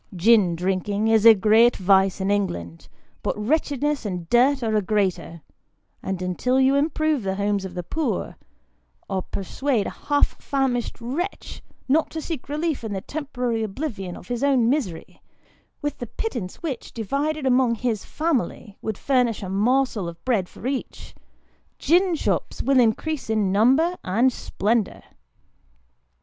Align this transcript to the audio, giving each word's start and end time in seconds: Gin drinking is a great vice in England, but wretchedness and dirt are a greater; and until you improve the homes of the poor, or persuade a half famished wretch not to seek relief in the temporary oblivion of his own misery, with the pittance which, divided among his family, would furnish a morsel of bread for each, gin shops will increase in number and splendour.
Gin 0.15 0.55
drinking 0.55 1.09
is 1.09 1.27
a 1.27 1.35
great 1.35 1.77
vice 1.77 2.19
in 2.19 2.31
England, 2.31 2.87
but 3.21 3.37
wretchedness 3.37 4.03
and 4.03 4.27
dirt 4.31 4.63
are 4.63 4.75
a 4.75 4.81
greater; 4.81 5.43
and 6.01 6.23
until 6.23 6.59
you 6.59 6.73
improve 6.73 7.21
the 7.21 7.35
homes 7.35 7.65
of 7.65 7.75
the 7.75 7.83
poor, 7.83 8.35
or 9.07 9.21
persuade 9.21 9.85
a 9.85 9.91
half 9.91 10.41
famished 10.41 10.99
wretch 10.99 11.61
not 11.87 12.09
to 12.09 12.19
seek 12.19 12.49
relief 12.49 12.83
in 12.83 12.93
the 12.93 13.01
temporary 13.01 13.61
oblivion 13.61 14.17
of 14.17 14.27
his 14.27 14.43
own 14.43 14.67
misery, 14.71 15.21
with 15.83 15.99
the 15.99 16.07
pittance 16.07 16.63
which, 16.63 16.93
divided 16.93 17.45
among 17.45 17.75
his 17.75 18.03
family, 18.03 18.79
would 18.81 18.97
furnish 18.97 19.43
a 19.43 19.49
morsel 19.49 20.07
of 20.09 20.25
bread 20.25 20.49
for 20.49 20.65
each, 20.65 21.13
gin 21.77 22.15
shops 22.15 22.63
will 22.63 22.79
increase 22.79 23.29
in 23.29 23.51
number 23.51 23.95
and 24.03 24.33
splendour. 24.33 25.03